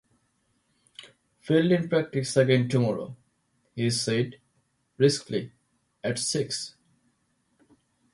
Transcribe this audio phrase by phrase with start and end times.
[1.41, 3.15] "Fielding practice again tomorrow,"
[3.75, 4.37] he said
[4.97, 5.51] briskly,
[6.03, 6.73] "at six."